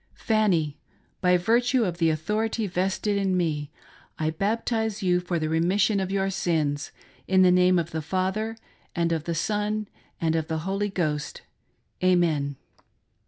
"Fanny; 0.15 0.79
by 1.21 1.37
virtue 1.37 1.83
of 1.85 1.99
the 1.99 2.09
authority 2.09 2.65
vested 2.65 3.17
in 3.17 3.37
me, 3.37 3.69
I 4.17 4.31
baptize 4.31 5.03
you 5.03 5.19
for 5.19 5.37
the 5.37 5.47
remission 5.47 5.99
of 5.99 6.09
your 6.09 6.31
sins; 6.31 6.91
in 7.27 7.43
the 7.43 7.51
name 7.51 7.77
of 7.77 7.91
the 7.91 8.01
Father, 8.01 8.57
and 8.95 9.11
of 9.11 9.25
the 9.25 9.35
Son, 9.35 9.87
and 10.19 10.35
of 10.35 10.47
the 10.47 10.65
Holy 10.65 10.89
Ghost. 10.89 11.43
Amen." 12.03 12.55